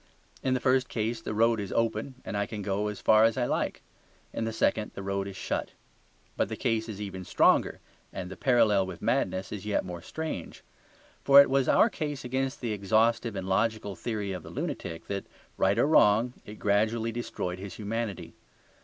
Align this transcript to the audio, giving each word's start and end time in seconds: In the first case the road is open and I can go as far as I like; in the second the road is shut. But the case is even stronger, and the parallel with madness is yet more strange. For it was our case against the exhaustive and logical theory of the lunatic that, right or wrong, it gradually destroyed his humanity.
In 0.41 0.55
the 0.55 0.59
first 0.59 0.89
case 0.89 1.21
the 1.21 1.35
road 1.35 1.59
is 1.59 1.71
open 1.71 2.15
and 2.25 2.35
I 2.35 2.47
can 2.47 2.63
go 2.63 2.87
as 2.87 2.99
far 2.99 3.23
as 3.23 3.37
I 3.37 3.45
like; 3.45 3.83
in 4.33 4.45
the 4.45 4.51
second 4.51 4.93
the 4.95 5.03
road 5.03 5.27
is 5.27 5.35
shut. 5.37 5.73
But 6.35 6.49
the 6.49 6.55
case 6.55 6.89
is 6.89 6.99
even 6.99 7.23
stronger, 7.23 7.79
and 8.11 8.31
the 8.31 8.35
parallel 8.35 8.87
with 8.87 9.03
madness 9.03 9.51
is 9.51 9.63
yet 9.63 9.85
more 9.85 10.01
strange. 10.01 10.63
For 11.23 11.39
it 11.39 11.51
was 11.51 11.69
our 11.69 11.87
case 11.91 12.25
against 12.25 12.61
the 12.61 12.71
exhaustive 12.73 13.35
and 13.35 13.47
logical 13.47 13.95
theory 13.95 14.31
of 14.31 14.41
the 14.41 14.49
lunatic 14.49 15.05
that, 15.05 15.25
right 15.55 15.77
or 15.77 15.85
wrong, 15.85 16.33
it 16.47 16.55
gradually 16.57 17.11
destroyed 17.11 17.59
his 17.59 17.75
humanity. 17.75 18.33